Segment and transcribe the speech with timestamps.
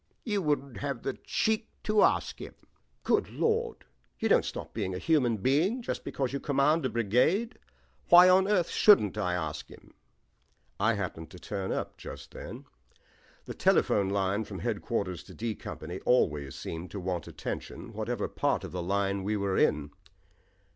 [0.23, 2.55] "You wouldn't have the cheek to ask him."
[3.03, 3.85] "Good lord,
[4.17, 7.59] you don't stop being a human being, because you command a brigade.
[8.09, 9.93] Why on earth shouldn't I ask him?"
[10.79, 12.65] I happened to turn up just then.
[13.45, 18.63] The telephone line from headquarters to D Company always seemed to want attention, whatever part
[18.63, 19.91] of the line we were in.